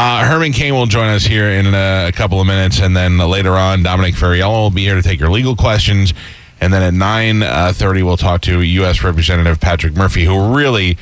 Uh, 0.00 0.24
Herman 0.24 0.52
Cain 0.52 0.74
will 0.74 0.86
join 0.86 1.08
us 1.08 1.24
here 1.24 1.48
in 1.48 1.74
a, 1.74 2.06
a 2.06 2.12
couple 2.12 2.40
of 2.40 2.46
minutes, 2.46 2.78
and 2.78 2.96
then 2.96 3.18
later 3.18 3.54
on, 3.54 3.82
Dominic 3.82 4.14
Ferriello 4.14 4.62
will 4.62 4.70
be 4.70 4.84
here 4.84 4.94
to 4.94 5.02
take 5.02 5.18
your 5.18 5.28
legal 5.28 5.56
questions. 5.56 6.14
And 6.60 6.72
then 6.72 6.84
at 6.84 6.94
nine 6.94 7.42
uh, 7.42 7.72
thirty, 7.74 8.04
we'll 8.04 8.16
talk 8.16 8.42
to 8.42 8.60
U.S. 8.60 9.02
Representative 9.02 9.58
Patrick 9.58 9.94
Murphy, 9.94 10.24
who 10.24 10.54
really, 10.54 10.96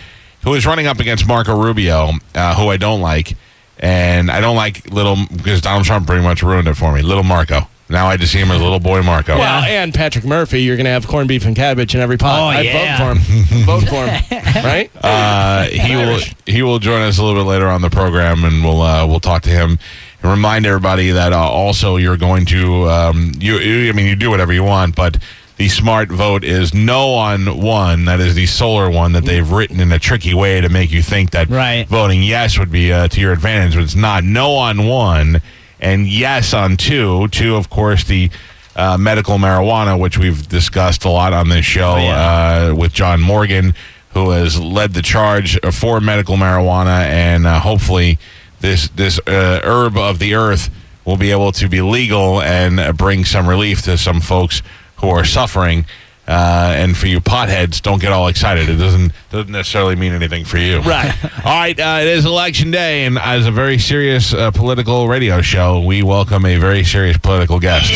who 0.45 0.55
is 0.55 0.65
running 0.65 0.87
up 0.87 0.98
against 0.98 1.29
Marco 1.29 1.62
Rubio, 1.62 2.12
uh, 2.34 2.55
who 2.55 2.70
I 2.70 2.79
don't 2.79 3.03
like, 3.03 3.37
and 3.79 4.30
I 4.30 4.41
don't 4.41 4.56
like 4.56 4.91
little 4.91 5.17
because 5.31 5.61
Donald 5.61 5.84
Trump 5.84 6.06
pretty 6.06 6.23
much 6.23 6.42
ruined 6.42 6.67
it 6.67 6.75
for 6.78 6.91
me. 6.95 7.03
Little 7.03 7.23
Marco. 7.23 7.69
Now 7.89 8.07
I 8.09 8.17
just 8.17 8.33
see 8.33 8.41
him 8.41 8.51
as 8.51 8.61
a 8.61 8.65
little 8.65 8.81
boy 8.81 9.03
Marco. 9.03 9.39
Well, 9.39 9.63
and 9.65 9.95
Patrick 9.95 10.25
Murphy, 10.25 10.63
you're 10.63 10.77
going 10.77 10.87
to 10.87 10.91
have 10.91 11.07
corned 11.07 11.29
beef 11.29 11.45
and 11.47 11.55
cabbage 11.55 11.95
in 11.95 12.01
every 12.01 12.17
pot. 12.17 12.41
Oh, 12.41 12.45
I 12.47 12.61
yeah. 12.62 12.99
vote 12.99 13.15
for 13.15 13.21
him. 13.21 13.65
vote 13.65 13.89
for 13.89 14.07
him. 14.07 14.65
Right? 14.65 14.91
Uh, 15.03 15.65
he 15.67 15.95
will 15.95 16.21
he 16.47 16.62
will 16.62 16.79
join 16.81 17.03
us 17.03 17.19
a 17.19 17.23
little 17.25 17.41
bit 17.41 17.49
later 17.49 17.69
on 17.69 17.83
the 17.83 17.91
program, 17.91 18.45
and 18.45 18.65
we'll 18.65 18.83
uh, 18.83 19.07
we'll 19.07 19.21
talk 19.21 19.43
to 19.43 19.51
him 19.51 19.79
and 20.23 20.31
remind 20.31 20.67
everybody 20.67 21.11
that 21.11 21.33
uh, 21.33 21.39
also 21.39 21.97
you're 21.97 22.17
going 22.17 22.45
to 22.47 22.89
um, 22.89 23.33
you, 23.39 23.59
you 23.59 23.89
I 23.89 23.93
mean 23.93 24.06
you 24.06 24.17
do 24.17 24.31
whatever 24.31 24.53
you 24.53 24.65
want, 24.65 24.97
but 24.97 25.19
the 25.56 25.69
smart 25.69 26.11
vote 26.11 26.43
is 26.45 26.75
no 26.75 27.15
on 27.15 27.61
one. 27.62 28.05
That 28.06 28.19
is 28.21 28.34
the 28.34 28.47
solar 28.47 28.91
one 28.91 29.12
that 29.12 29.25
they've 29.25 29.48
written 29.50 29.78
in 29.81 29.91
a 29.93 29.98
tricky 29.98 30.34
way 30.34 30.61
to 30.61 30.69
make 30.69 30.91
you 30.91 31.03
think 31.03 31.31
that 31.31 31.48
Right. 31.48 31.87
voting 31.89 32.23
yes 32.23 32.59
would 32.59 32.71
be 32.71 32.93
uh, 32.93 33.09
to 33.09 33.21
your 33.21 33.33
advantage, 33.33 33.75
but 33.75 33.84
it's 33.84 33.95
not. 33.95 34.23
No 34.25 34.53
on 34.56 34.87
one 34.87 35.41
and 35.80 36.06
yes 36.06 36.55
on 36.55 36.77
two. 36.77 37.28
Two, 37.28 37.56
of 37.56 37.69
course, 37.70 38.05
the 38.05 38.30
uh, 38.74 38.96
medical 38.98 39.38
marijuana, 39.38 39.98
which 39.98 40.19
we've 40.19 40.48
discussed 40.48 41.05
a 41.05 41.08
lot 41.10 41.32
on 41.32 41.48
this 41.48 41.64
show 41.64 41.96
uh, 41.96 42.74
with 42.77 42.92
John 42.92 43.20
Morgan, 43.20 43.74
who 44.12 44.30
has 44.30 44.60
led 44.60 44.92
the 44.94 45.02
charge 45.02 45.58
for 45.72 46.00
medical 46.00 46.36
marijuana, 46.36 47.00
and 47.00 47.47
uh, 47.47 47.60
hopefully 47.60 48.19
this 48.60 48.88
this 48.88 49.19
uh, 49.27 49.60
herb 49.64 49.97
of 49.97 50.19
the 50.19 50.34
earth 50.34 50.70
will 51.04 51.16
be 51.16 51.30
able 51.30 51.52
to 51.52 51.69
be 51.69 51.80
legal 51.80 52.41
and 52.42 52.97
bring 52.97 53.24
some 53.24 53.48
relief 53.48 53.82
to 53.82 53.97
some 53.97 54.20
folks 54.20 54.62
who 54.97 55.08
are 55.08 55.24
suffering. 55.24 55.86
Uh, 56.27 56.74
and 56.77 56.96
for 56.96 57.06
you 57.06 57.20
potheads, 57.20 57.80
don't 57.80 58.00
get 58.00 58.10
all 58.10 58.27
excited. 58.27 58.69
It 58.69 58.77
doesn't 58.77 59.12
doesn't 59.30 59.52
necessarily 59.52 59.94
mean 59.94 60.12
anything 60.12 60.44
for 60.44 60.58
you. 60.58 60.80
Right. 60.80 61.12
All 61.44 61.52
right. 61.52 61.78
Uh, 61.78 61.98
it 62.00 62.08
is 62.08 62.24
election 62.24 62.72
day, 62.72 63.05
and 63.05 63.19
as 63.19 63.46
a 63.46 63.52
very 63.52 63.78
serious 63.78 64.34
uh, 64.34 64.50
political 64.50 65.06
radio 65.06 65.41
show, 65.41 65.80
we 65.80 66.02
welcome 66.02 66.44
a 66.44 66.58
very 66.58 66.82
serious 66.82 67.16
political 67.16 67.60
guest. 67.60 67.91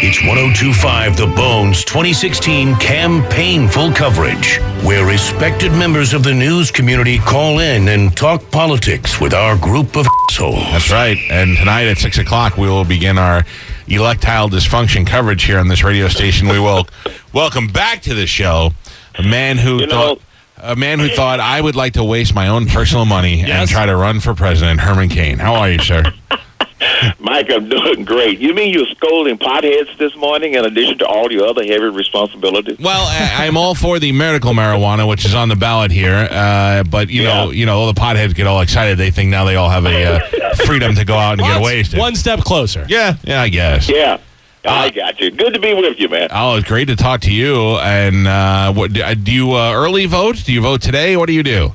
It's 0.00 0.20
1025 0.22 1.16
The 1.16 1.26
Bones 1.26 1.84
2016 1.84 2.76
campaign 2.76 3.66
full 3.66 3.92
coverage, 3.92 4.58
where 4.84 5.06
respected 5.06 5.72
members 5.72 6.12
of 6.12 6.22
the 6.22 6.32
news 6.32 6.70
community 6.70 7.18
call 7.18 7.58
in 7.58 7.88
and 7.88 8.16
talk 8.16 8.48
politics 8.50 9.20
with 9.20 9.34
our 9.34 9.56
group 9.56 9.96
of 9.96 10.06
assholes. 10.30 10.62
That's 10.70 10.90
right. 10.90 11.18
And 11.30 11.56
tonight 11.56 11.88
at 11.88 11.98
six 11.98 12.18
o'clock, 12.18 12.56
we 12.56 12.68
will 12.68 12.84
begin 12.84 13.18
our 13.18 13.44
electile 13.88 14.48
dysfunction 14.50 15.06
coverage 15.06 15.44
here 15.44 15.58
on 15.58 15.68
this 15.68 15.82
radio 15.84 16.08
station. 16.08 16.48
We 16.48 16.58
will 16.58 16.86
welcome 17.32 17.66
back 17.68 18.02
to 18.02 18.14
the 18.14 18.26
show 18.26 18.72
a 19.16 19.22
man 19.22 19.58
who 19.58 19.80
You 19.80 19.86
know- 19.86 19.94
thought. 20.08 20.20
A 20.60 20.74
man 20.74 20.98
who 20.98 21.08
thought 21.08 21.38
I 21.38 21.60
would 21.60 21.76
like 21.76 21.92
to 21.92 22.02
waste 22.02 22.34
my 22.34 22.48
own 22.48 22.66
personal 22.66 23.04
money 23.04 23.42
and 23.42 23.68
try 23.68 23.86
to 23.86 23.94
run 23.94 24.18
for 24.18 24.34
president, 24.34 24.80
Herman 24.80 25.08
Cain. 25.08 25.38
How 25.38 25.54
are 25.54 25.70
you, 25.70 25.78
sir? 25.78 26.02
Mike, 27.18 27.50
I'm 27.50 27.68
doing 27.68 28.04
great. 28.04 28.38
You 28.38 28.54
mean 28.54 28.72
you're 28.72 28.86
scolding 28.86 29.38
potheads 29.38 29.96
this 29.98 30.14
morning 30.16 30.54
in 30.54 30.64
addition 30.64 30.98
to 30.98 31.06
all 31.06 31.30
your 31.32 31.46
other 31.46 31.64
heavy 31.64 31.88
responsibilities? 31.88 32.78
Well, 32.78 33.06
I, 33.06 33.46
I'm 33.46 33.56
all 33.56 33.74
for 33.74 33.98
the 33.98 34.12
medical 34.12 34.52
marijuana, 34.52 35.08
which 35.08 35.24
is 35.24 35.34
on 35.34 35.48
the 35.48 35.56
ballot 35.56 35.90
here. 35.90 36.28
Uh, 36.30 36.84
but 36.84 37.08
you 37.10 37.24
know, 37.24 37.50
you 37.50 37.66
know, 37.66 37.78
all 37.78 37.92
the 37.92 38.00
potheads 38.00 38.34
get 38.34 38.46
all 38.46 38.60
excited. 38.60 38.98
They 38.98 39.10
think 39.10 39.30
now 39.30 39.44
they 39.44 39.56
all 39.56 39.70
have 39.70 39.86
a 39.86 40.04
uh, 40.04 40.54
freedom 40.66 40.94
to 40.94 41.04
go 41.04 41.14
out 41.14 41.32
and 41.32 41.40
get 41.40 41.54
One- 41.54 41.62
wasted. 41.62 41.98
One 41.98 42.14
step 42.14 42.40
closer. 42.40 42.86
Yeah, 42.88 43.16
yeah, 43.24 43.42
I 43.42 43.48
guess. 43.48 43.88
Yeah, 43.88 44.18
I 44.64 44.90
got 44.90 45.20
you. 45.20 45.30
Good 45.30 45.54
to 45.54 45.60
be 45.60 45.74
with 45.74 45.98
you, 45.98 46.08
man. 46.08 46.28
Oh, 46.30 46.56
it's 46.56 46.68
great 46.68 46.88
to 46.88 46.96
talk 46.96 47.22
to 47.22 47.32
you. 47.32 47.76
And 47.78 48.26
uh, 48.26 48.72
what 48.72 48.92
do 48.92 49.14
do 49.14 49.32
you 49.32 49.52
uh, 49.52 49.72
early 49.74 50.06
vote? 50.06 50.44
Do 50.44 50.52
you 50.52 50.60
vote 50.60 50.82
today? 50.82 51.16
What 51.16 51.26
do 51.26 51.32
you 51.32 51.42
do? 51.42 51.74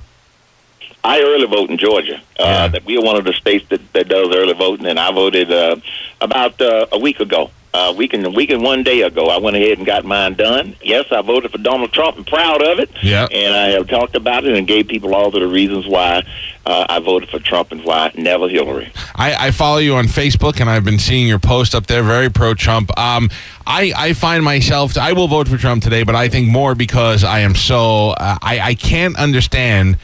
I 1.04 1.22
early 1.22 1.48
vote 1.48 1.70
in 1.70 1.78
Georgia. 1.78 2.22
Yeah. 2.40 2.46
Uh, 2.46 2.68
that 2.70 2.86
we 2.86 2.98
are 2.98 3.04
one 3.04 3.18
of 3.18 3.26
the 3.26 3.34
states 3.34 3.68
that, 3.70 3.82
that 3.94 4.08
does 4.08 4.34
early 4.36 4.54
voting, 4.54 4.86
and 4.86 5.00
I 5.00 5.12
voted 5.12 5.52
uh, 5.52 5.76
about 6.22 6.62
uh, 6.62 6.88
a 6.92 7.00
week 7.00 7.20
ago. 7.20 7.52
Uh, 7.76 7.92
week 7.92 8.14
and 8.14 8.24
a 8.24 8.30
week 8.30 8.52
and 8.52 8.62
one 8.62 8.84
day 8.84 9.02
ago, 9.02 9.26
I 9.26 9.40
went 9.40 9.56
ahead 9.56 9.80
and 9.80 9.88
got 9.88 10.06
mine 10.06 10.36
done. 10.36 10.76
Yes, 10.84 11.06
I 11.12 11.24
voted 11.24 11.52
for 11.52 11.58
Donald 11.58 11.92
Trump 11.92 12.18
and 12.18 12.28
proud 12.28 12.62
of 12.62 12.78
it. 12.78 12.92
Yeah. 13.02 13.28
And 13.32 13.56
I 13.56 13.70
have 13.70 13.88
talked 13.88 14.16
about 14.16 14.46
it 14.46 14.56
and 14.56 14.68
gave 14.68 14.88
people 14.88 15.16
all 15.16 15.30
of 15.30 15.34
the 15.34 15.48
reasons 15.48 15.88
why 15.88 16.24
uh, 16.68 16.86
I 16.88 17.00
voted 17.00 17.30
for 17.30 17.40
Trump 17.40 17.72
and 17.72 17.84
why 17.84 18.12
never 18.14 18.48
Hillary. 18.48 18.92
I, 19.16 19.48
I 19.48 19.52
follow 19.52 19.80
you 19.80 19.96
on 19.96 20.06
Facebook, 20.06 20.62
and 20.62 20.70
I've 20.70 20.86
been 20.86 21.00
seeing 21.00 21.28
your 21.28 21.40
post 21.40 21.74
up 21.74 21.88
there, 21.88 22.04
very 22.04 22.30
pro 22.30 22.54
Trump. 22.54 22.96
Um, 22.96 23.32
I, 23.66 23.92
I 23.98 24.14
find 24.14 24.44
myself, 24.44 24.96
I 24.96 25.14
will 25.14 25.28
vote 25.28 25.48
for 25.48 25.58
Trump 25.58 25.82
today, 25.82 26.04
but 26.04 26.14
I 26.14 26.30
think 26.30 26.50
more 26.50 26.76
because 26.76 27.24
I 27.24 27.40
am 27.40 27.56
so, 27.56 28.12
uh, 28.12 28.38
I, 28.40 28.60
I 28.60 28.76
can't 28.76 29.18
understand 29.18 29.98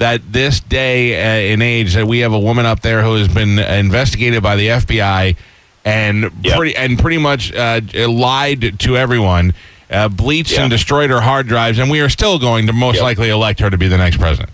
that 0.00 0.32
this 0.32 0.60
day 0.60 1.14
uh, 1.50 1.52
in 1.52 1.60
age 1.60 1.92
that 1.94 2.06
we 2.06 2.20
have 2.20 2.32
a 2.32 2.38
woman 2.38 2.64
up 2.64 2.80
there 2.80 3.02
who 3.02 3.14
has 3.16 3.28
been 3.28 3.58
investigated 3.58 4.42
by 4.42 4.56
the 4.56 4.68
FBI 4.68 5.36
and 5.84 6.30
Yeah. 6.42 6.56
pretty 6.56 6.74
and 6.74 6.98
pretty 6.98 7.18
much 7.18 7.52
uh, 7.54 7.82
lied 8.08 8.78
to 8.80 8.96
everyone, 8.96 9.52
uh, 9.90 10.08
bleached 10.08 10.52
Yeah. 10.52 10.62
and 10.62 10.70
destroyed 10.70 11.10
her 11.10 11.20
hard 11.20 11.46
drives, 11.48 11.78
and 11.78 11.90
we 11.90 12.00
are 12.00 12.08
still 12.08 12.38
going 12.38 12.66
to 12.66 12.72
most 12.72 12.96
Yep. 12.96 13.02
likely 13.04 13.28
elect 13.28 13.60
her 13.60 13.68
to 13.68 13.76
be 13.76 13.88
the 13.88 13.98
next 13.98 14.16
president. 14.16 14.48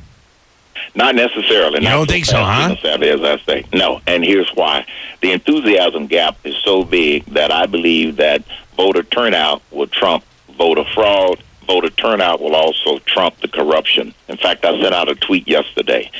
Not 0.96 1.14
necessarily. 1.14 1.76
You 1.80 1.88
not 1.88 1.92
don't 1.92 2.08
think 2.10 2.24
so, 2.24 2.38
huh? 2.38 2.74
Sadly, 2.82 3.10
as 3.10 3.22
I 3.22 3.38
say, 3.46 3.64
no. 3.72 4.00
And 4.06 4.24
here's 4.24 4.48
why: 4.54 4.84
the 5.20 5.30
enthusiasm 5.30 6.06
gap 6.08 6.38
is 6.42 6.56
so 6.64 6.82
big 6.82 7.24
that 7.26 7.52
I 7.52 7.66
believe 7.66 8.16
that 8.16 8.42
voter 8.76 9.04
turnout 9.04 9.62
will 9.70 9.86
trump 9.86 10.24
voter 10.58 10.84
fraud. 10.92 11.38
Voter 11.66 11.90
turnout 11.90 12.40
will 12.40 12.54
also 12.54 12.98
trump 13.00 13.40
the 13.40 13.48
corruption. 13.48 14.14
In 14.28 14.36
fact, 14.36 14.64
I 14.64 14.80
sent 14.80 14.94
out 14.94 15.08
a 15.08 15.14
tweet 15.14 15.48
yesterday: 15.48 16.10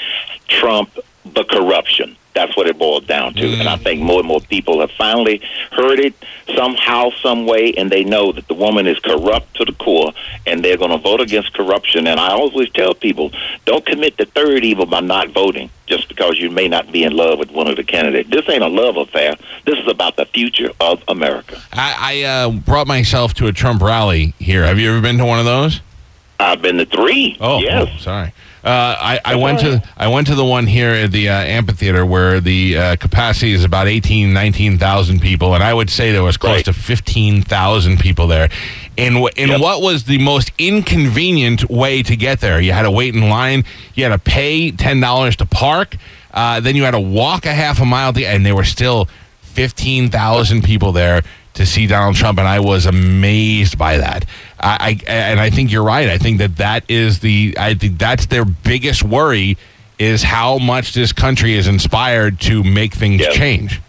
Trump 0.49 0.91
the 1.37 1.45
corruption. 1.45 2.17
That's 2.35 2.55
what 2.55 2.67
it 2.67 2.79
boils 2.79 3.07
down 3.07 3.33
to. 3.35 3.47
And 3.47 3.67
I 3.67 3.77
think 3.77 4.03
more 4.03 4.19
and 4.19 4.29
more 4.29 4.43
people 4.43 4.81
have 4.81 4.91
finally 4.91 5.41
heard 5.73 5.99
it 5.99 6.15
somehow, 6.55 7.09
some 7.23 7.47
way, 7.47 7.73
and 7.73 7.91
they 7.91 8.05
know 8.05 8.31
that 8.33 8.47
the 8.47 8.53
woman 8.53 8.87
is 8.87 8.99
corrupt 8.99 9.57
to 9.57 9.65
the 9.65 9.73
core, 9.73 10.13
and 10.47 10.63
they're 10.63 10.77
going 10.77 10.91
to 10.91 10.99
vote 10.99 11.23
against 11.23 11.55
corruption. 11.55 12.07
And 12.07 12.21
I 12.21 12.33
always 12.33 12.69
tell 12.73 12.93
people, 12.93 13.33
don't 13.65 13.87
commit 13.87 14.19
the 14.19 14.27
third 14.27 14.65
evil 14.65 14.85
by 14.85 15.01
not 15.01 15.31
voting 15.31 15.71
just 15.87 16.09
because 16.09 16.39
you 16.39 16.51
may 16.51 16.69
not 16.69 16.93
be 16.93 17.05
in 17.05 17.17
love 17.17 17.39
with 17.39 17.51
one 17.53 17.69
of 17.69 17.77
the 17.77 17.85
candidates. 17.85 18.29
This 18.29 18.47
ain't 18.51 18.63
a 18.63 18.69
love 18.69 18.99
affair. 18.99 19.37
This 19.65 19.79
is 19.79 19.89
about 19.89 20.17
the 20.17 20.27
future 20.27 20.73
of 20.79 21.03
America. 21.09 21.63
I, 21.73 21.95
I 21.99 22.23
uh, 22.25 22.51
brought 22.51 22.87
myself 22.87 23.33
to 23.35 23.47
a 23.47 23.53
Trump 23.53 23.81
rally 23.81 24.35
here. 24.39 24.65
Have 24.65 24.79
you 24.79 24.91
ever 24.91 25.01
been 25.01 25.17
to 25.19 25.25
one 25.25 25.39
of 25.39 25.47
those? 25.47 25.81
I've 26.39 26.61
been 26.63 26.77
to 26.79 26.87
three. 26.87 27.37
Oh, 27.41 27.61
yes. 27.61 27.89
oh, 27.91 27.99
sorry. 27.99 28.33
Uh, 28.65 28.97
I, 28.99 29.21
I 29.25 29.35
went 29.37 29.61
to 29.61 29.81
I 29.97 30.09
went 30.09 30.27
to 30.27 30.35
the 30.35 30.45
one 30.45 30.67
here 30.67 30.91
at 30.91 31.13
the 31.13 31.29
uh, 31.29 31.33
amphitheater 31.35 32.05
where 32.05 32.41
the 32.41 32.77
uh, 32.77 32.97
capacity 32.97 33.53
is 33.53 33.63
about 33.63 33.87
18, 33.87 34.33
19,000 34.33 35.21
people, 35.21 35.55
and 35.55 35.63
I 35.63 35.73
would 35.73 35.89
say 35.89 36.11
there 36.11 36.25
was 36.25 36.37
close 36.37 36.57
Right. 36.57 36.65
to 36.65 36.73
fifteen 36.73 37.43
thousand 37.43 38.01
people 38.01 38.27
there. 38.27 38.49
And 38.99 39.15
w- 39.15 39.31
in 39.37 39.51
Yep. 39.51 39.61
what 39.61 39.83
was 39.83 40.05
the 40.05 40.19
most 40.19 40.51
inconvenient 40.59 41.71
way 41.71 42.03
to 42.03 42.17
get 42.17 42.41
there? 42.41 42.61
You 42.61 42.73
had 42.73 42.83
to 42.83 42.91
wait 42.91 43.15
in 43.15 43.29
line. 43.29 43.65
You 43.95 44.03
had 44.03 44.11
to 44.11 44.19
pay 44.19 44.73
ten 44.73 44.99
dollars 45.01 45.37
to 45.37 45.47
park. 45.47 45.97
Uh, 46.35 46.59
then 46.59 46.75
you 46.75 46.83
had 46.83 46.91
to 46.91 47.01
walk 47.01 47.47
a 47.47 47.55
half 47.55 47.81
a 47.81 47.85
mile, 47.87 48.13
to, 48.15 48.25
and 48.25 48.45
there 48.45 48.57
were 48.57 48.65
still 48.65 49.09
fifteen 49.43 50.11
thousand 50.11 50.65
people 50.65 50.91
there 50.91 51.23
to 51.57 51.67
see 51.67 51.87
Donald 51.87 52.17
Trump, 52.17 52.39
and 52.39 52.47
I 52.47 52.61
was 52.61 52.87
amazed 52.87 53.77
by 53.77 53.99
that. 53.99 54.25
I, 54.61 55.01
I 55.07 55.11
and 55.11 55.41
I 55.41 55.51
think 55.51 55.73
you're 55.73 55.85
right. 55.85 56.09
I 56.09 56.19
think 56.19 56.39
that 56.39 56.57
that 56.57 56.89
is 56.89 57.21
the 57.21 57.57
I 57.59 57.75
think 57.75 57.99
that's 57.99 58.27
their 58.27 58.45
biggest 58.45 59.03
worry 59.03 59.59
is 59.99 60.23
how 60.23 60.59
much 60.59 60.93
this 60.95 61.13
country 61.13 61.55
is 61.55 61.67
inspired 61.67 62.39
to 62.41 62.63
make 62.63 62.95
things 62.95 63.23
change. 63.33 63.81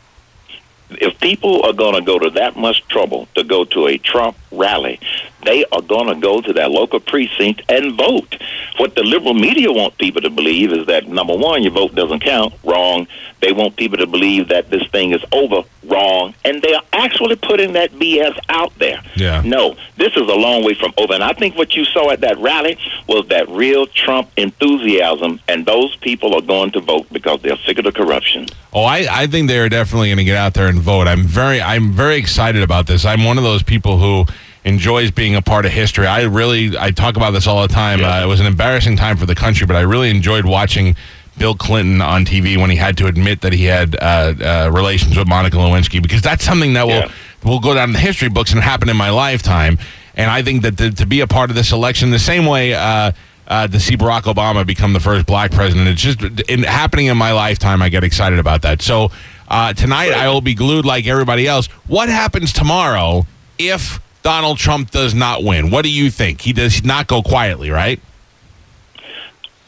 if 0.90 1.20
people 1.20 1.62
are 1.64 1.74
going 1.74 1.96
to 1.96 2.02
go 2.02 2.18
to 2.18 2.30
that 2.32 2.56
much 2.56 2.88
trouble 2.88 3.28
to 3.36 3.44
go 3.44 3.66
to 3.66 3.88
a 3.88 3.98
Trump 3.98 4.38
rally, 4.52 5.00
they 5.44 5.66
are 5.72 5.82
going 5.82 6.08
to 6.08 6.16
go 6.20 6.42
to 6.42 6.54
that 6.54 6.72
local 6.72 7.00
precinct 7.00 7.62
and 7.70 7.96
vote. 7.98 8.36
What 8.78 8.96
the 8.96 9.04
liberal 9.04 9.34
media 9.34 9.72
want 9.72 9.98
people 9.98 10.22
to 10.22 10.30
believe 10.30 10.72
is 10.72 10.88
that 10.88 11.08
number 11.08 11.36
one, 11.36 11.64
your 11.64 11.72
vote 11.72 11.96
doesn't 11.96 12.22
count. 12.22 12.54
Wrong. 12.64 13.08
They 13.40 13.52
want 13.52 13.76
people 13.76 13.98
to 14.00 14.08
believe 14.08 14.48
that 14.50 14.70
this 14.70 14.86
thing 14.88 15.14
is 15.14 15.24
over. 15.32 15.64
Wrong. 15.84 16.34
And 16.44 16.62
they 16.62 16.74
are 16.74 16.84
actually 16.92 17.36
putting 17.36 17.74
that 17.74 17.92
BS 17.92 18.38
out 18.50 18.74
there. 18.80 19.02
Yeah. 19.16 19.42
No, 19.46 19.76
this 19.96 20.14
is 20.16 20.28
a 20.28 20.36
long 20.36 20.64
way 20.66 20.74
from 20.74 20.94
over. 20.98 21.14
And 21.14 21.24
I 21.24 21.34
think 21.34 21.56
what 21.56 21.76
you 21.76 21.86
saw 21.86 22.10
at 22.12 22.22
that 22.22 22.38
rally 22.40 22.78
was 23.08 23.28
that 23.30 23.48
real 23.50 23.86
Trump 23.88 24.30
enthusiasm, 24.38 25.40
and 25.48 25.66
those 25.66 25.96
people 25.98 26.36
are 26.36 26.42
going 26.42 26.72
to 26.72 26.82
vote 26.82 27.08
because 27.12 27.42
they're 27.42 27.58
sick 27.58 27.78
of 27.78 27.86
the 27.86 27.92
corruption. 27.92 28.48
Oh, 28.74 28.84
I, 28.84 29.08
I 29.10 29.28
think 29.28 29.48
they're 29.48 29.70
definitely 29.70 30.10
going 30.10 30.18
to 30.18 30.24
get 30.24 30.38
out 30.38 30.54
there 30.54 30.68
and 30.68 30.80
vote. 30.80 31.08
I'm 31.08 31.24
very 31.24 31.62
I'm 31.62 31.92
very 31.92 32.18
excited 32.18 32.64
about 32.64 32.88
this. 32.88 33.06
I'm 33.06 33.24
one 33.24 33.38
of 33.38 33.44
those 33.44 33.64
people 33.64 33.98
who 33.98 34.26
enjoys 34.68 35.12
being 35.12 35.36
a 35.36 35.42
part 35.42 35.66
of 35.66 35.72
history. 35.72 36.06
I 36.08 36.24
really 36.24 36.78
I 36.78 36.92
talk 36.92 37.16
about 37.16 37.32
this 37.32 37.48
all 37.48 37.62
the 37.62 37.74
time. 37.74 38.00
Yeah. 38.00 38.20
Uh, 38.20 38.24
it 38.24 38.28
was 38.28 38.40
an 38.40 38.46
embarrassing 38.46 38.98
time 38.98 39.18
for 39.18 39.26
the 39.26 39.36
country, 39.36 39.66
but 39.66 39.76
I 39.76 39.82
really 39.82 40.10
enjoyed 40.10 40.46
watching 40.46 40.96
Bill 41.38 41.56
Clinton 41.56 42.02
on 42.02 42.26
TV 42.26 42.58
when 42.58 42.70
he 42.70 42.76
had 42.76 42.98
to 42.98 43.08
admit 43.08 43.42
that 43.42 43.54
he 43.54 43.66
had 43.66 43.96
uh, 43.96 44.34
uh, 44.42 44.72
relations 44.74 45.18
with 45.18 45.28
Monica 45.28 45.58
Lewinsky 45.58 46.02
because 46.02 46.22
that's 46.22 46.44
something 46.44 46.74
that 46.74 46.86
will 46.88 46.94
Yeah. 47.04 47.12
will 47.44 47.60
go 47.60 47.74
down 47.74 47.90
in 47.90 47.94
the 47.94 48.00
history 48.00 48.30
books 48.30 48.52
and 48.52 48.62
happen 48.62 48.90
in 48.90 48.98
my 48.98 49.10
lifetime. 49.12 49.78
And 50.16 50.30
I 50.32 50.42
think 50.42 50.64
that 50.64 50.78
to, 50.78 50.92
to 50.92 51.06
be 51.06 51.22
a 51.22 51.28
part 51.28 51.50
of 51.50 51.56
this 51.56 51.72
election, 51.72 52.12
the 52.12 52.20
same 52.20 52.46
way. 52.46 52.74
Uh, 52.74 53.12
uh, 53.50 53.66
to 53.66 53.80
see 53.80 53.96
Barack 53.96 54.24
Obama 54.24 54.68
become 54.68 54.92
the 54.92 55.00
first 55.00 55.26
black 55.26 55.52
president. 55.52 55.88
It's 55.88 56.02
just 56.02 56.20
in, 56.50 56.64
happening 56.64 57.06
in 57.06 57.16
my 57.18 57.32
lifetime. 57.32 57.82
I 57.82 57.88
get 57.88 58.04
excited 58.04 58.40
about 58.40 58.64
that. 58.64 58.82
So 58.82 59.10
uh, 59.48 59.72
tonight 59.72 60.12
I 60.12 60.28
will 60.28 60.42
be 60.42 60.54
glued 60.54 60.84
like 60.86 61.08
everybody 61.08 61.48
else. 61.48 61.68
What 61.88 62.10
happens 62.10 62.52
tomorrow 62.52 63.26
if 63.58 64.02
Donald 64.28 64.58
Trump 64.58 64.92
does 64.92 65.16
not 65.16 65.42
win? 65.42 65.72
What 65.72 65.84
do 65.84 65.90
you 65.90 66.12
think? 66.12 66.42
He 66.42 66.52
does 66.52 66.84
not 66.84 67.08
go 67.08 67.24
quietly, 67.24 67.70
right? 67.70 67.98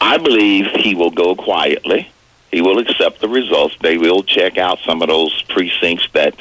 I 0.02 0.18
believe 0.18 0.66
he 0.72 0.94
will 0.94 1.10
go 1.10 1.34
quietly. 1.34 2.10
He 2.50 2.60
will 2.60 2.78
accept 2.78 3.22
the 3.22 3.28
results. 3.30 3.74
They 3.80 3.96
will 3.96 4.22
check 4.22 4.58
out 4.58 4.78
some 4.84 5.00
of 5.00 5.08
those 5.08 5.40
precincts 5.48 6.08
that 6.12 6.34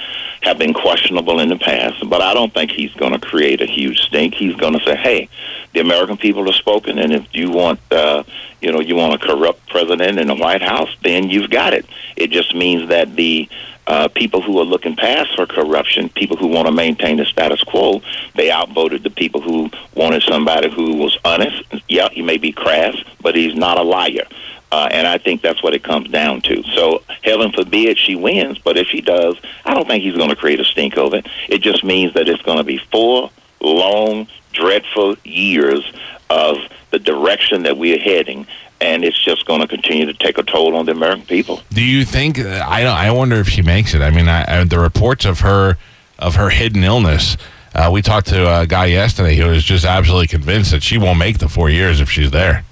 have 0.49 0.57
been 0.57 0.73
questionable 0.73 1.39
in 1.39 1.49
the 1.49 1.57
past. 1.57 2.09
But 2.09 2.21
I 2.21 2.33
don't 2.33 2.53
think 2.53 2.71
he's 2.71 2.93
going 2.93 3.13
to 3.13 3.19
create 3.19 3.61
a 3.61 3.65
huge 3.65 3.99
stink. 3.99 4.33
He's 4.33 4.55
going 4.55 4.73
to 4.73 4.83
say, 4.83 4.95
"Hey, 4.95 5.29
the 5.73 5.79
American 5.79 6.17
people 6.17 6.45
have 6.45 6.55
spoken, 6.55 6.99
and 6.99 7.13
if 7.13 7.33
you 7.33 7.49
want, 7.51 7.79
uh, 7.91 8.23
you 8.61 8.71
know, 8.71 8.81
you 8.81 8.95
want 8.95 9.13
a 9.13 9.25
corrupt 9.25 9.67
president 9.67 10.19
in 10.19 10.27
the 10.27 10.35
White 10.35 10.61
House, 10.61 10.93
then 11.03 11.29
you've 11.29 11.49
got 11.49 11.73
it." 11.73 11.85
It 12.15 12.31
just 12.31 12.55
means 12.55 12.89
that 12.89 13.15
the 13.15 13.47
uh, 13.87 14.07
people 14.07 14.41
who 14.41 14.59
are 14.59 14.65
looking 14.65 14.95
past 14.95 15.35
for 15.35 15.45
corruption, 15.47 16.09
people 16.09 16.37
who 16.37 16.47
want 16.47 16.67
to 16.67 16.71
maintain 16.71 17.17
the 17.17 17.25
status 17.25 17.63
quo, 17.63 18.01
they 18.35 18.51
outvoted 18.51 19.01
the 19.03 19.09
people 19.09 19.41
who 19.41 19.69
wanted 19.95 20.21
somebody 20.23 20.69
who 20.69 20.97
was 20.97 21.17
honest. 21.25 21.63
Yeah, 21.87 22.09
he 22.09 22.21
may 22.21 22.37
be 22.37 22.51
crass, 22.51 22.95
but 23.21 23.35
he's 23.35 23.55
not 23.55 23.79
a 23.79 23.83
liar. 23.83 24.27
Uh, 24.71 24.87
and 24.91 25.07
I 25.07 25.17
think 25.17 25.41
that's 25.41 25.63
what 25.63 25.73
it 25.73 25.83
comes 25.83 26.09
down 26.09 26.41
to. 26.41 26.61
So, 26.75 27.03
heaven 27.23 27.51
forbid 27.51 27.97
she 27.97 28.15
wins, 28.15 28.59
but 28.59 28.77
if 28.77 28.87
she 28.87 29.01
does, 29.01 29.35
I 29.65 29.73
don't 29.73 29.87
think 29.87 30.03
he's 30.03 30.15
going 30.15 30.29
to 30.29 30.35
create 30.35 30.59
a 30.59 30.65
stink 30.65 30.97
of 30.97 31.13
it. 31.13 31.25
It 31.47 31.61
just 31.61 31.83
means 31.83 32.13
that 32.13 32.29
it's 32.29 32.41
going 32.43 32.59
to 32.59 32.63
be 32.63 32.77
four 32.91 33.31
long, 33.61 34.27
dreadful 34.53 35.15
years 35.23 35.91
of 36.29 36.57
the 36.91 36.99
direction 36.99 37.63
that 37.63 37.77
we're 37.77 37.99
heading, 37.99 38.45
and 38.79 39.03
it's 39.03 39.21
just 39.23 39.45
going 39.45 39.61
to 39.61 39.67
continue 39.67 40.05
to 40.05 40.13
take 40.13 40.37
a 40.37 40.43
toll 40.43 40.75
on 40.75 40.85
the 40.85 40.91
American 40.91 41.25
people. 41.25 41.61
Do 41.71 41.83
you 41.83 42.05
think? 42.05 42.39
I 42.39 42.83
don't. 42.83 42.95
I 42.95 43.11
wonder 43.11 43.37
if 43.37 43.49
she 43.49 43.61
makes 43.61 43.93
it. 43.93 44.01
I 44.01 44.11
mean, 44.11 44.27
I, 44.27 44.61
I, 44.61 44.63
the 44.63 44.79
reports 44.79 45.25
of 45.25 45.39
her 45.41 45.77
of 46.17 46.35
her 46.35 46.49
hidden 46.49 46.83
illness. 46.83 47.37
Uh, 47.73 47.89
we 47.91 48.01
talked 48.01 48.27
to 48.27 48.61
a 48.61 48.65
guy 48.65 48.85
yesterday 48.85 49.35
who 49.35 49.45
was 49.45 49.63
just 49.63 49.85
absolutely 49.85 50.27
convinced 50.27 50.71
that 50.71 50.81
she 50.81 50.97
won't 50.97 51.19
make 51.19 51.37
the 51.37 51.47
four 51.47 51.69
years 51.69 52.01
if 52.01 52.09
she's 52.09 52.31
there. 52.31 52.63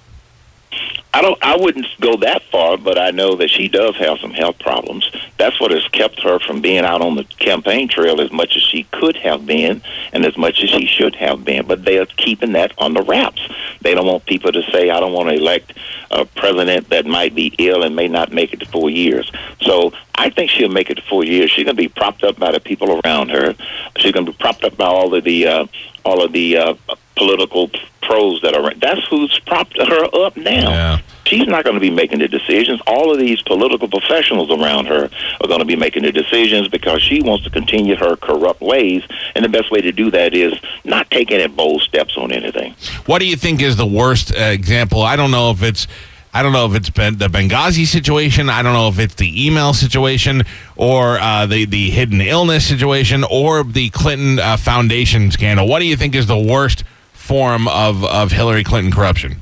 I 1.18 1.22
don't. 1.22 1.44
I 1.44 1.58
wouldn't 1.58 1.88
go 2.00 2.16
that 2.18 2.44
far, 2.52 2.78
but 2.78 3.00
I 3.00 3.10
know 3.10 3.34
that 3.38 3.50
she 3.50 3.68
does 3.68 3.96
have 3.96 4.20
some 4.20 4.36
health 4.36 4.60
problems. 4.60 5.10
That's 5.40 5.60
what 5.60 5.72
has 5.72 5.88
kept 5.88 6.22
her 6.22 6.38
from 6.38 6.62
being 6.62 6.86
out 6.86 7.02
on 7.02 7.16
the 7.16 7.24
campaign 7.24 7.88
trail 7.88 8.22
as 8.22 8.32
much 8.32 8.56
as 8.56 8.62
she 8.62 8.84
could 8.92 9.16
have 9.16 9.44
been, 9.48 9.82
and 10.14 10.24
as 10.28 10.38
much 10.38 10.62
as 10.62 10.70
she 10.70 10.86
should 10.86 11.16
have 11.16 11.44
been. 11.44 11.66
But 11.66 11.86
they 11.86 11.98
are 11.98 12.06
keeping 12.06 12.52
that 12.52 12.72
on 12.78 12.94
the 12.94 13.02
wraps. 13.02 13.42
They 13.82 13.96
don't 13.96 14.06
want 14.06 14.28
people 14.28 14.52
to 14.52 14.62
say, 14.72 14.92
"I 14.92 15.00
don't 15.00 15.12
want 15.12 15.30
to 15.30 15.36
elect 15.36 15.74
a 16.12 16.24
president 16.24 16.90
that 16.90 17.08
might 17.08 17.34
be 17.34 17.52
ill 17.58 17.82
and 17.82 17.96
may 17.96 18.08
not 18.08 18.32
make 18.32 18.54
it 18.54 18.60
to 18.60 18.68
four 18.68 18.92
years." 18.92 19.32
So 19.64 19.94
I 20.18 20.30
think 20.30 20.50
she'll 20.50 20.70
make 20.70 20.90
it 20.90 21.02
four 21.04 21.24
years. 21.24 21.52
She's 21.52 21.66
going 21.66 21.76
to 21.76 21.82
be 21.82 21.90
propped 21.90 22.24
up 22.24 22.38
by 22.40 22.52
the 22.52 22.60
people 22.60 23.00
around 23.06 23.30
her. 23.30 23.56
She's 23.98 24.12
going 24.12 24.26
to 24.26 24.32
be 24.32 24.38
propped 24.38 24.64
up 24.64 24.76
by 24.76 24.86
all 24.86 25.14
of 25.14 25.24
the 25.24 25.48
uh, 25.48 25.68
all 26.04 26.24
of 26.24 26.32
the 26.32 26.58
uh, 26.58 26.74
political 27.16 27.70
pros 28.02 28.42
that 28.42 28.56
are. 28.56 28.74
That's 28.76 29.06
who's 29.08 29.38
propped 29.46 29.78
her 29.78 30.06
up 30.26 30.36
now. 30.38 30.70
Yeah. 30.70 31.00
She's 31.26 31.46
not 31.46 31.66
going 31.66 31.74
to 31.74 31.82
be 31.82 31.90
making 31.90 32.20
the 32.20 32.30
decisions. 32.30 32.82
All 32.88 33.12
of 33.12 33.20
these 33.20 33.42
political 33.42 33.90
professionals 33.90 34.50
around 34.50 34.86
her 34.86 35.10
are 35.42 35.48
going 35.48 35.60
to 35.60 35.66
be 35.66 35.76
making 35.76 36.04
the 36.04 36.12
decisions 36.12 36.70
because 36.70 37.02
she 37.02 37.22
wants 37.22 37.44
to 37.44 37.50
continue 37.50 37.98
her 37.98 38.16
corrupt 38.16 38.62
ways. 38.62 39.04
And 39.36 39.44
the 39.44 39.50
best 39.50 39.70
way 39.70 39.82
to 39.82 39.92
do 39.92 40.10
that 40.12 40.34
is 40.34 40.54
not 40.86 41.12
take 41.12 41.32
any 41.32 41.48
bold 41.48 41.82
steps 41.82 42.18
on 42.18 42.32
anything. 42.32 42.76
What 43.08 43.20
do 43.20 43.28
you 43.28 43.36
think 43.36 43.62
is 43.62 43.76
the 43.76 43.86
worst 43.86 44.34
uh, 44.34 44.40
example? 44.40 45.02
I 45.02 45.16
don't 45.16 45.32
know 45.32 45.52
if 45.52 45.62
it's. 45.62 45.88
I 46.34 46.44
don't 46.44 46.54
know 46.54 46.66
if 46.68 46.76
it's 46.76 46.90
been 46.90 47.18
the 47.18 47.28
Benghazi 47.30 47.86
situation. 47.86 48.50
I 48.50 48.62
don't 48.62 48.74
know 48.74 48.90
if 48.90 49.00
it's 49.00 49.16
the 49.16 49.48
email 49.48 49.74
situation 49.74 50.44
or 50.76 51.18
uh, 51.20 51.46
the 51.48 51.66
the 51.66 51.90
hidden 51.90 52.22
illness 52.22 52.66
situation 52.68 53.24
or 53.30 53.64
the 53.64 53.90
Clinton 53.90 54.40
uh, 54.40 54.58
Foundation 54.58 55.32
scandal. 55.32 55.68
What 55.68 55.80
do 55.80 55.86
you 55.86 55.96
think 55.96 56.14
is 56.16 56.28
the 56.28 56.38
worst 56.38 56.84
form 57.14 57.68
of, 57.68 58.04
of 58.06 58.32
Hillary 58.32 58.64
Clinton 58.64 58.92
corruption? 58.92 59.42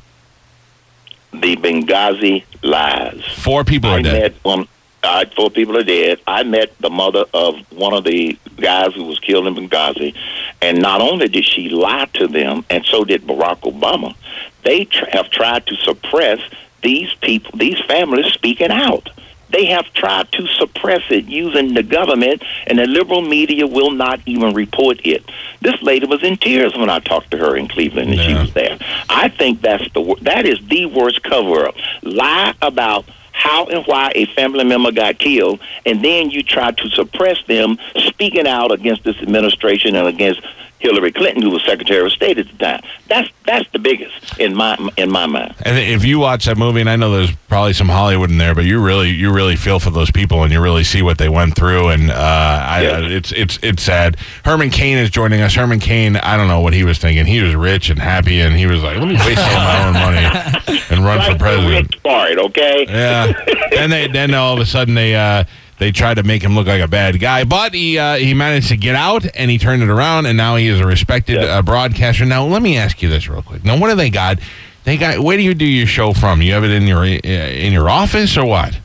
The 1.32 1.58
Benghazi 1.58 2.46
lies. 2.64 3.22
Four 3.36 3.64
people 3.66 3.90
are 3.90 4.00
I 4.00 4.02
dead. 4.02 4.22
met 4.34 4.44
one. 4.44 4.68
Uh, 5.04 5.26
four 5.36 5.50
people 5.52 5.78
are 5.78 5.84
dead. 5.84 6.20
I 6.26 6.44
met 6.44 6.76
the 6.80 6.90
mother 6.90 7.26
of 7.34 7.58
one 7.72 7.94
of 7.94 8.06
the 8.06 8.40
guys 8.58 8.94
who 8.96 9.04
was 9.04 9.20
killed 9.20 9.46
in 9.46 9.54
Benghazi, 9.56 10.16
and 10.62 10.82
not 10.82 11.02
only 11.02 11.28
did 11.28 11.46
she 11.46 11.70
lie 11.70 12.06
to 12.14 12.28
them, 12.28 12.66
and 12.70 12.86
so 12.86 13.04
did 13.04 13.24
Barack 13.24 13.60
Obama. 13.72 14.16
They 14.64 14.86
tr- 14.86 15.06
have 15.12 15.30
tried 15.30 15.68
to 15.68 15.76
suppress 15.76 16.40
these 16.86 17.12
people, 17.16 17.58
these 17.58 17.80
families 17.88 18.28
speaking 18.28 18.70
out. 18.70 19.10
They 19.50 19.66
have 19.66 19.92
tried 19.94 20.32
to 20.34 20.46
suppress 20.48 21.02
it 21.10 21.26
using 21.26 21.74
the 21.74 21.82
government, 21.82 22.44
and 22.68 22.78
the 22.78 22.86
liberal 22.86 23.22
media 23.22 23.66
will 23.66 23.90
not 23.90 24.20
even 24.28 24.54
report 24.54 25.00
it. 25.04 25.24
This 25.62 25.82
lady 25.82 26.06
was 26.06 26.24
in 26.24 26.38
tears 26.38 26.76
when 26.78 26.90
I 26.90 27.00
talked 27.00 27.32
to 27.32 27.38
her 27.38 27.58
in 27.58 27.68
Cleveland, 27.68 28.12
and 28.12 28.20
she 28.20 28.34
was 28.36 28.54
there. 28.54 28.78
I 29.10 29.30
think 29.30 29.62
that's 29.62 29.92
the 29.94 30.16
that 30.22 30.46
is 30.46 30.60
the 30.68 30.86
worst 30.86 31.24
cover 31.24 31.68
up. 31.68 31.76
Lie 32.04 32.54
about 32.62 33.06
how 33.32 33.66
and 33.66 33.84
why 33.86 34.12
a 34.14 34.26
family 34.28 34.64
member 34.64 34.92
got 34.92 35.18
killed, 35.18 35.60
and 35.88 36.04
then 36.04 36.30
you 36.30 36.44
try 36.44 36.72
to 36.72 36.90
suppress 36.90 37.44
them 37.48 37.78
speaking 37.98 38.48
out 38.48 38.72
against 38.72 39.04
this 39.04 39.18
administration 39.18 39.96
and 39.96 40.08
against 40.08 40.42
Hillary 40.80 41.12
Clinton, 41.12 41.42
who 41.42 41.50
was 41.52 41.64
Secretary 41.64 42.06
of 42.06 42.12
State 42.12 42.38
at 42.38 42.48
the 42.48 42.58
time. 42.58 42.82
That's 43.08 43.30
that's 43.46 43.70
the 43.72 43.80
biggest 43.80 44.40
in 44.40 44.56
my 44.56 44.78
in 44.98 45.10
my 45.12 45.26
mind. 45.26 45.56
And 45.64 45.78
if 45.78 46.04
you 46.04 46.20
watch 46.20 46.46
that 46.46 46.58
movie, 46.58 46.82
and 46.82 46.90
I 46.90 46.96
know 46.96 47.12
there's 47.12 47.32
probably 47.48 47.74
some 47.74 47.88
Hollywood 47.90 48.30
in 48.30 48.38
there, 48.38 48.54
but 48.54 48.66
you 48.66 48.84
really 48.84 49.10
you 49.10 49.32
really 49.32 49.56
feel 49.56 49.80
for 49.80 49.90
those 49.90 50.12
people, 50.12 50.44
and 50.44 50.52
you 50.52 50.62
really 50.62 50.84
see 50.84 51.02
what 51.02 51.18
they 51.18 51.30
went 51.30 51.56
through, 51.56 51.90
and 51.90 52.12
uh, 52.12 52.14
I, 52.16 52.82
Yeah. 52.84 53.00
it's 53.00 53.32
it's 53.32 53.58
it's 53.64 53.84
sad. 53.84 54.18
Herman 54.44 54.70
Cain 54.70 54.98
is 54.98 55.10
joining 55.10 55.42
us. 55.42 55.54
Herman 55.56 55.80
Cain, 55.80 56.18
I 56.18 56.36
don't 56.38 56.48
know 56.48 56.60
what 56.62 56.74
he 56.74 56.84
was 56.84 56.98
thinking. 56.98 57.26
He 57.26 57.42
was 57.42 57.56
rich 57.56 57.90
and 57.90 58.00
happy, 58.00 58.42
and 58.42 58.56
he 58.56 58.66
was 58.66 58.84
like, 58.84 58.98
"Let 58.98 59.08
me 59.08 59.16
waste 59.16 59.40
all 59.40 59.56
my 59.56 59.88
own 59.88 59.94
money 59.94 60.80
and 60.90 61.06
run 61.06 61.22
for 61.32 61.38
president." 61.40 62.04
part, 62.04 62.38
okay? 62.38 62.86
Yeah. 62.88 63.34
then 63.72 63.90
they 63.90 64.08
then 64.08 64.34
all 64.34 64.54
of 64.54 64.60
a 64.60 64.66
sudden 64.66 64.94
they 64.96 65.16
uh 65.16 65.46
they 65.78 65.92
tried 65.92 66.16
to 66.16 66.24
make 66.24 66.42
him 66.42 66.56
look 66.56 66.68
like 66.68 66.82
a 66.82 66.88
bad 66.88 67.20
guy, 67.20 67.44
but 67.44 67.74
he 67.74 67.98
uh, 67.98 68.16
he 68.16 68.34
managed 68.34 68.70
to 68.70 68.78
get 68.78 68.96
out 68.96 69.26
and 69.36 69.52
he 69.52 69.58
turned 69.58 69.84
it 69.84 69.90
around, 69.90 70.26
and 70.26 70.38
now 70.38 70.56
he 70.56 70.68
is 70.68 70.80
a 70.80 70.86
respected 70.86 71.36
Yeah. 71.42 71.58
uh, 71.58 71.62
broadcaster. 71.62 72.26
Now 72.26 72.46
let 72.46 72.62
me 72.62 72.78
ask 72.78 73.02
you 73.02 73.10
this 73.10 73.28
real 73.28 73.42
quick. 73.42 73.64
Now 73.66 73.78
what 73.78 73.90
do 73.90 73.96
they 73.96 74.10
got? 74.10 74.40
They 74.86 74.98
got 74.98 75.20
where 75.20 75.36
do 75.38 75.44
you 75.44 75.54
do 75.54 75.66
your 75.66 75.88
show 75.88 76.14
from? 76.14 76.42
You 76.42 76.54
have 76.54 76.64
it 76.64 76.72
in 76.72 76.84
your 76.88 77.00
uh, 77.04 77.08
in 77.08 77.74
your 77.74 77.90
office 77.90 78.38
or 78.38 78.46
what? 78.46 78.80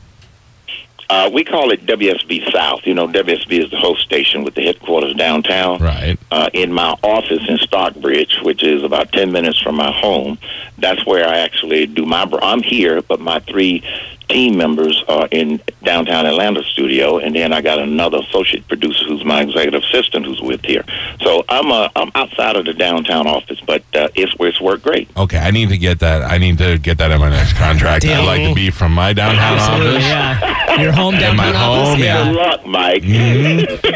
Uh, 1.09 1.29
we 1.33 1.43
call 1.43 1.71
it 1.71 1.85
WSB 1.85 2.49
South. 2.53 2.79
You 2.85 2.93
know, 2.93 3.05
WSB 3.05 3.65
is 3.65 3.69
the 3.69 3.77
host 3.77 4.01
station 4.01 4.45
with 4.45 4.55
the 4.55 4.63
headquarters 4.63 5.13
downtown. 5.15 5.79
Right. 5.79 6.17
uh, 6.31 6.49
in 6.53 6.71
my 6.71 6.95
office 7.03 7.41
in 7.49 7.57
Stockbridge, 7.57 8.39
which 8.43 8.63
is 8.63 8.81
about 8.81 9.11
10 9.11 9.29
minutes 9.29 9.59
from 9.59 9.75
my 9.75 9.91
home. 9.91 10.37
That's 10.77 11.05
where 11.05 11.27
I 11.27 11.39
actually 11.39 11.85
do 11.85 12.05
my. 12.05 12.23
I'm 12.41 12.63
here, 12.63 13.01
but 13.01 13.19
my 13.19 13.39
three 13.41 13.83
team 14.31 14.57
members 14.57 15.03
are 15.07 15.27
in 15.31 15.59
downtown 15.83 16.25
Atlanta 16.25 16.63
studio, 16.63 17.17
and 17.17 17.35
then 17.35 17.53
I 17.53 17.61
got 17.61 17.79
another 17.79 18.19
associate 18.19 18.67
producer 18.67 19.05
who's 19.05 19.25
my 19.25 19.41
executive 19.41 19.83
assistant 19.83 20.25
who's 20.25 20.41
with 20.41 20.63
here. 20.63 20.83
So 21.21 21.43
I'm 21.49 21.71
uh, 21.71 21.89
I'm 21.95 22.11
outside 22.15 22.55
of 22.55 22.65
the 22.65 22.73
downtown 22.73 23.27
office, 23.27 23.59
but 23.61 23.83
uh, 23.93 24.07
it's 24.15 24.33
it's 24.39 24.61
worked 24.61 24.83
great. 24.83 25.09
Okay, 25.17 25.37
I 25.37 25.51
need 25.51 25.69
to 25.69 25.77
get 25.77 25.99
that. 25.99 26.23
I 26.23 26.37
need 26.37 26.57
to 26.59 26.77
get 26.77 26.97
that 26.99 27.11
in 27.11 27.19
my 27.19 27.29
next 27.29 27.53
contract. 27.53 28.05
I'd 28.05 28.25
like 28.25 28.47
to 28.47 28.55
be 28.55 28.69
from 28.71 28.93
my 28.93 29.13
downtown 29.13 29.57
Absolutely, 29.57 29.97
office. 29.97 30.03
yeah. 30.07 30.81
Your 30.81 30.91
home 30.93 31.15
In 31.15 31.19
down 31.21 31.35
my 31.35 31.51
home, 31.51 31.99
yeah. 31.99 32.23
Good 32.23 32.35
luck, 32.37 32.65
Mike. 32.65 33.03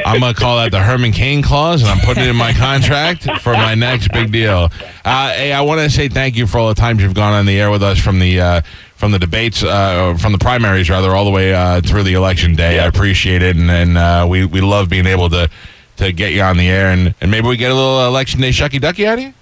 I'm 0.06 0.20
gonna 0.20 0.34
call 0.34 0.58
that 0.58 0.72
the 0.72 0.82
Herman 0.82 1.14
Cain 1.14 1.42
clause, 1.42 1.82
and 1.82 1.90
I'm 1.90 2.00
putting 2.00 2.24
it 2.24 2.30
in 2.30 2.36
my 2.36 2.52
contract 2.54 3.24
for 3.42 3.54
my 3.54 3.76
next 3.76 4.12
big 4.12 4.32
deal. 4.32 4.70
Uh, 5.06 5.30
hey, 5.32 5.54
I 5.54 5.62
want 5.62 5.80
to 5.82 5.90
say 5.90 6.10
thank 6.10 6.36
you 6.36 6.46
for 6.48 6.58
all 6.60 6.68
the 6.68 6.76
times 6.76 7.02
you've 7.02 7.14
gone 7.14 7.34
on 7.34 7.46
the 7.46 7.60
air 7.60 7.72
with 7.72 7.84
us 7.84 7.98
from 8.00 8.20
the 8.20 8.42
uh, 8.42 8.62
from 8.96 9.12
the 9.12 9.20
debates, 9.20 9.64
uh, 9.64 10.16
from 10.20 10.32
the 10.32 10.38
primaries 10.38 10.90
rather, 10.90 11.16
all 11.16 11.26
the 11.26 11.32
way 11.32 11.54
uh, 11.54 11.82
through 11.82 12.04
the 12.04 12.14
election 12.14 12.56
day. 12.56 12.80
I 12.80 12.86
appreciate 12.86 13.42
it, 13.42 13.56
and, 13.56 13.70
and 13.70 13.98
uh, 13.98 14.26
we 14.30 14.46
we 14.46 14.62
love 14.62 14.90
being 14.90 15.06
able 15.06 15.30
to 15.30 15.50
to 15.98 16.12
get 16.12 16.34
you 16.34 16.42
on 16.42 16.58
the 16.58 16.68
air, 16.68 16.92
and, 16.92 17.14
and 17.22 17.32
maybe 17.32 17.48
we 17.48 17.58
get 17.58 17.72
a 17.72 17.76
little 17.76 18.06
election 18.06 18.42
day 18.42 18.50
shucky 18.50 18.80
ducky 18.82 19.08
out 19.08 19.18
of 19.18 19.24
you. 19.26 19.34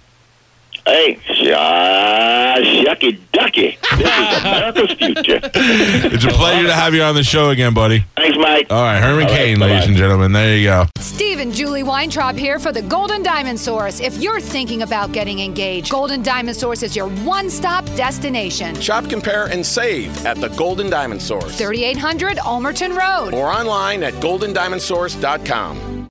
Hey, 0.86 1.18
uh, 1.56 2.58
shucky 2.60 3.18
ducky. 3.32 3.78
This 3.98 4.00
is 4.00 4.42
America's 4.42 4.92
future. 4.98 5.40
It's 6.14 6.26
a 6.26 6.30
pleasure 6.30 6.68
to 6.68 6.74
have 6.74 6.94
you 6.94 7.02
on 7.04 7.16
the 7.16 7.24
show 7.24 7.50
again, 7.50 7.74
buddy. 7.74 8.06
Thanks, 8.18 8.33
Mike. 8.54 8.68
All 8.72 8.82
right, 8.84 9.00
Herman 9.00 9.24
All 9.26 9.30
right, 9.30 9.38
Cain, 9.38 9.60
bye-bye. 9.60 9.72
ladies 9.74 9.88
and 9.88 9.98
gentlemen. 9.98 10.32
There 10.32 10.56
you 10.58 10.64
go. 10.66 10.86
Steve 11.00 11.40
and 11.40 11.54
Julie 11.54 11.84
Weintraub 11.84 12.36
here 12.36 12.60
for 12.60 12.72
the 12.72 12.82
Golden 12.82 13.24
Diamond 13.24 13.60
Source. 13.60 14.00
If 14.00 14.18
you're 14.18 14.40
thinking 14.42 14.82
about 14.84 15.12
getting 15.12 15.40
engaged, 15.40 15.92
Golden 15.92 16.22
Diamond 16.24 16.56
Source 16.58 16.84
is 16.84 16.96
your 16.96 17.08
one 17.10 17.50
stop 17.50 17.86
destination. 17.96 18.80
Shop, 18.80 19.10
compare, 19.10 19.46
and 19.46 19.66
save 19.66 20.26
at 20.26 20.38
the 20.38 20.50
Golden 20.50 20.90
Diamond 20.90 21.22
Source 21.22 21.56
3800 21.58 22.38
Ulmerton 22.38 22.98
Road. 22.98 23.34
or 23.34 23.48
online 23.52 24.04
at 24.04 24.14
goldendiamondsource.com. 24.16 26.03